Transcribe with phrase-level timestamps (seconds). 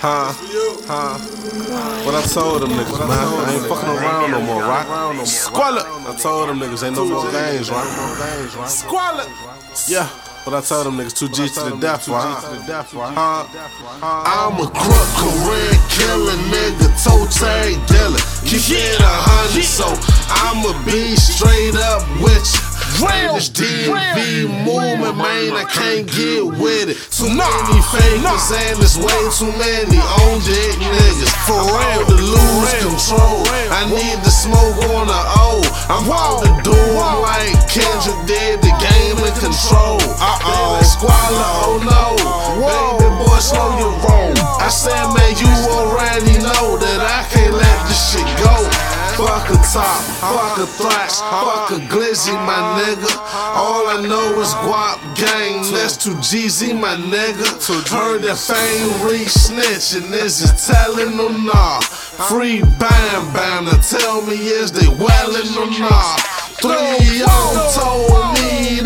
[0.00, 0.32] Huh?
[0.88, 1.18] Huh?
[2.08, 3.12] What I told them niggas, man.
[3.12, 4.86] I ain't fucking around no more, right?
[5.28, 5.84] Squalla.
[6.08, 7.84] I told them niggas ain't no more games, right?
[8.64, 9.28] Squalla.
[9.92, 10.08] Yeah.
[10.46, 12.32] But I told them niggas, two G's to the death, right?
[13.12, 13.44] Huh?
[14.00, 18.24] I'm a crook, career killer, nigga, toe tag dealer.
[18.48, 19.84] Keep it a hundred, so
[20.32, 22.70] I'ma be straight up with you.
[22.98, 24.16] Real, DMV
[25.12, 26.96] movement, man, I can't get with it.
[27.10, 31.32] Too many fakers and there's way too many on dick niggas.
[31.46, 33.42] For real, to lose control.
[33.70, 35.62] I need the smoke on the O.
[35.90, 39.98] I'm to do it like Kendrick did the game in control.
[40.18, 41.69] Uh oh, Squalla,
[49.80, 53.12] top, fuck a thrash, fuck a glizzy, my nigga.
[53.56, 57.48] All I know is Gwop Gang, that's too Jeezy, my nigga.
[57.90, 61.80] Heard that fame reach snitching, is it telling them nah?
[62.28, 66.16] Free bam bam to tell me is they wellin' or nah?
[66.60, 68.80] Three y'all told me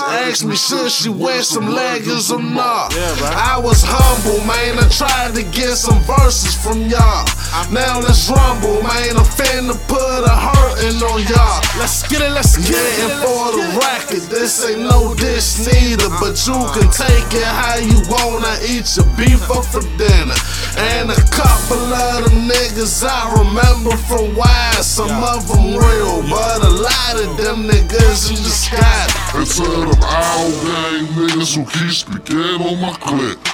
[0.00, 2.94] my bitch asked me should she wear some leggings or not.
[3.36, 4.78] I was humble, man.
[4.78, 7.24] I tried to get some verses from y'all.
[7.70, 9.16] Now let's rumble, man.
[9.16, 11.60] I'm finna put a hurtin' on y'all.
[11.78, 13.10] Let's get it, let's get Yeah, it.
[13.10, 16.08] and for the record, this ain't no dish neither.
[16.20, 20.36] But you can take it how you wanna eat your beef up for dinner.
[20.78, 26.62] And a couple of them niggas I remember from why some of them real, but
[26.64, 29.10] a lot of them niggas in disguise.
[29.34, 33.49] Instead of our gang niggas who keep speaking on my clip.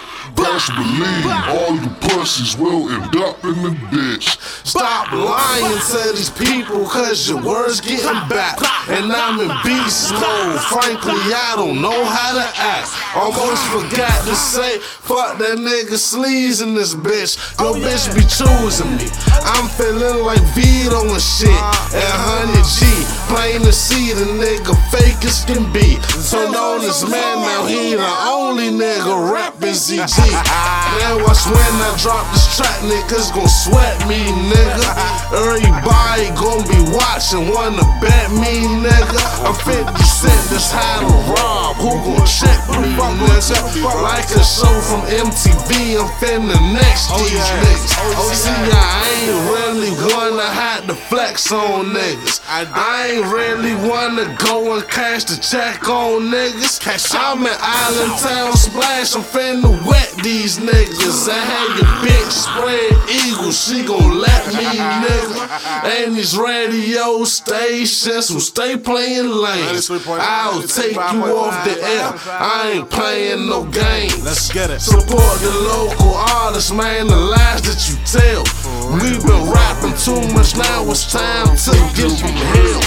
[0.47, 4.39] Best believe all you pussies will end up in the ditch.
[4.63, 8.55] Stop lying to these people, cause your words getting back.
[8.89, 10.61] And I'm in beast mode.
[10.71, 12.95] Frankly, I don't know how to act.
[13.17, 17.35] Almost forgot to say, fuck that nigga sleaze in this bitch.
[17.59, 19.11] Your bitch be choosing me.
[19.43, 21.51] I'm feeling like Vito and shit.
[21.91, 22.87] And Honey G,
[23.35, 25.99] plain to see the nigga fake as can be.
[26.31, 30.36] Turned on this man, now he the only nigga rapping ZG.
[31.01, 34.21] Now watch when I drop this track, niggas gon' sweat me,
[34.51, 34.76] nigga.
[37.17, 39.47] Be watching, wanna bet me, nigga.
[39.47, 41.77] I'm 50 Cent, that's how to rob.
[41.77, 44.03] Who gon' check me, nigga?
[44.03, 47.95] Like a show from MTV, I'm finna next these niggas.
[48.17, 52.43] Oh, See, I ain't really wanna have to flex on niggas.
[52.49, 56.85] I ain't really wanna go and cash the check on niggas.
[57.19, 61.29] I'm in Island Town Splash, I'm finna wet these niggas.
[61.31, 64.65] I had your bitch spread eagle, she gon' let me,
[65.05, 65.47] nigga.
[65.85, 69.91] And these radio stations who stay playing lanes.
[69.91, 72.13] I'll take you off the air.
[72.29, 74.23] I ain't playing no games.
[74.25, 74.81] Let's get it.
[74.81, 78.43] Support the local artists, man, the lies that you tell.
[79.01, 82.83] We've been rapping too much, now it's time to give them hell.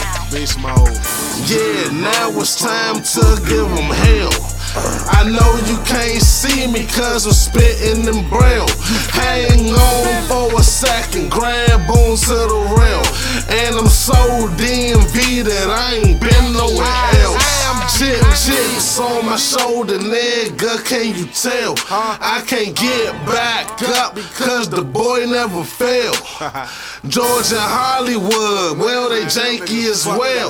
[1.47, 4.58] Yeah, now it's time to give them hell.
[4.75, 8.69] I know you can't see me cause I'm spitting in braille.
[9.11, 13.03] Hang on for a second, grab on to the rail.
[13.49, 14.13] And I'm so
[14.57, 16.85] DMV that I ain't been nowhere
[17.23, 17.59] else.
[17.97, 21.75] Chip, chips on my shoulder, nigga, can you tell?
[21.89, 26.13] I can't get back up because the boy never fail.
[27.07, 30.49] Georgia Hollywood, well, they janky as well.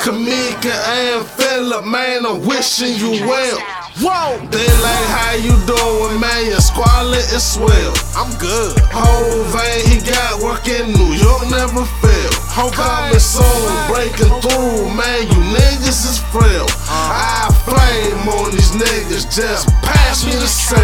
[0.00, 3.60] Kamika and Philip, man, I'm wishing you well.
[4.00, 4.40] Whoa!
[4.48, 7.92] They like how you doing, man, your squalor is swell.
[8.16, 8.72] I'm good.
[8.88, 12.32] Whole vein he got work in New York never fail.
[12.56, 16.64] I'm coming soon, breaking through, man, you niggas is frail.
[16.88, 20.80] I flame on these niggas, just pass me the sale.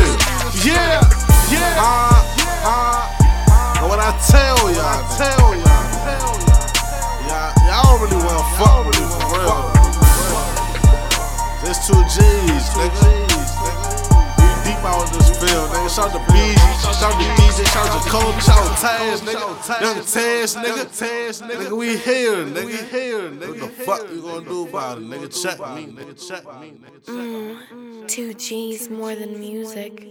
[0.68, 1.00] Yeah,
[1.48, 1.80] yeah.
[1.80, 2.12] Uh,
[2.68, 5.88] uh, and what I tell y'all, tell y'all,
[7.24, 9.07] y'all, y'all really wanna fuck with me for real.
[11.68, 13.28] There's two G's, nigga.
[14.40, 15.94] We deep out in this field, nigga.
[15.94, 19.82] Shout to BG, shout to DJ, shout to Kobe, shout to Taz, nigga.
[19.82, 20.86] Young Taz, nigga.
[20.86, 21.76] Taz, nigga.
[21.76, 22.64] We here, nigga.
[22.64, 23.48] We here, nigga.
[23.48, 25.42] What the fuck you gonna do about it, nigga?
[25.42, 26.26] Check me, nigga.
[26.26, 27.04] Check me, nigga.
[27.04, 27.58] Check me.
[27.70, 28.06] Mm-hmm.
[28.06, 30.06] Two G's more than music.